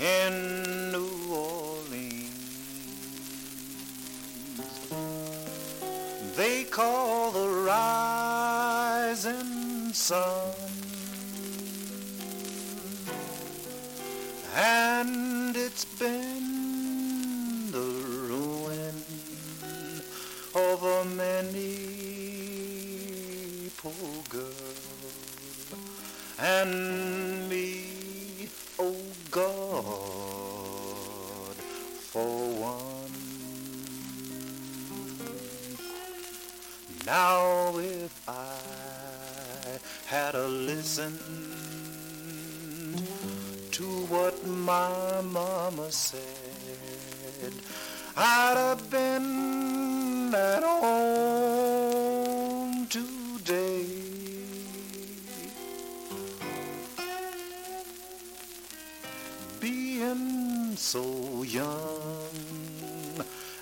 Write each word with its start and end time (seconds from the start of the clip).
in 0.00 0.92
New 0.92 1.32
Orleans. 1.32 2.30
They 6.36 6.64
call 6.64 7.30
the 7.32 7.48
rising 9.08 9.32
sun. 9.92 10.54
And 14.56 15.56
it's 15.56 15.84
been 15.84 17.70
the 17.70 17.90
ruin 18.30 19.04
of 20.54 20.82
a 20.82 21.04
many 21.16 22.00
poor 23.76 24.24
girl 24.28 24.44
and 26.38 27.48
me. 27.48 27.99
God, 29.30 29.54
for 32.10 32.48
one. 32.58 33.12
Now 37.06 37.78
if 37.78 38.28
I 38.28 38.56
had 40.06 40.34
a 40.34 40.48
listen 40.48 41.16
to 43.70 43.84
what 44.08 44.44
my 44.46 45.20
mama 45.20 45.92
said, 45.92 46.20
I'd 48.16 48.56
have 48.56 48.90
been 48.90 50.34
at 50.34 50.64
home 50.64 50.89
Being 59.60 60.76
so 60.76 61.42
young 61.42 62.30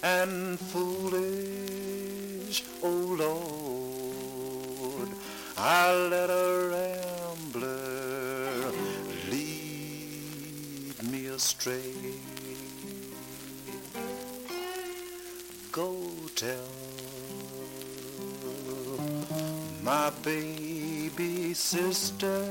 and 0.00 0.60
foolish, 0.60 2.62
oh 2.84 3.16
Lord, 3.18 5.08
I 5.56 5.92
let 5.92 6.30
a 6.30 6.68
rambler 7.52 8.70
lead 9.28 11.02
me 11.10 11.26
astray. 11.26 11.82
Go 15.72 15.96
tell 16.36 16.68
my 19.82 20.10
baby 20.22 21.54
sister, 21.54 22.44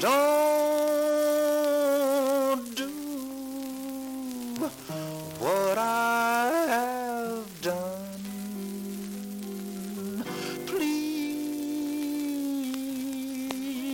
don't 0.00 0.35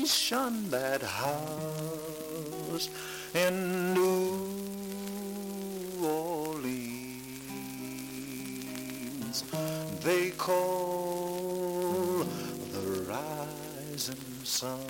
Please 0.03 0.17
shun 0.17 0.69
that 0.71 1.01
house 1.01 2.89
in 3.35 3.95
New 3.95 4.35
Orleans. 6.03 7.05
They 10.03 10.31
call 10.31 12.25
the 12.73 13.05
rising 13.07 14.17
sun. 14.43 14.81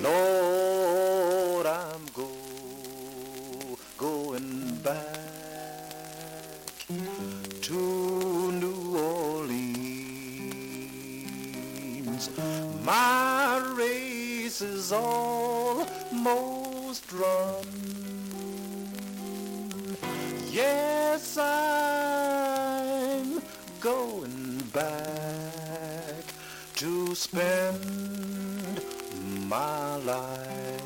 Lord, 0.00 1.66
I'm 1.66 2.06
go, 2.14 2.28
going 3.96 4.76
back 4.84 5.18
to 7.62 7.97
My 12.18 13.62
race 13.76 14.60
is 14.60 14.90
almost 14.90 15.84
run. 17.12 17.64
Yes, 20.50 21.38
I'm 21.38 21.80
going 23.80 24.62
back 24.72 26.24
to 26.76 27.14
spend 27.14 27.78
my 29.46 29.96
life 29.98 30.80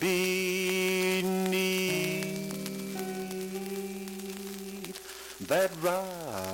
beneath 0.00 0.78
that 5.46 5.70
rise. 5.82 6.47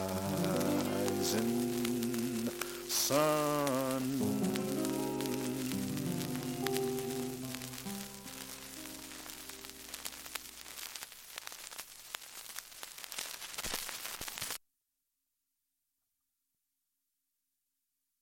abração. 3.15 3.64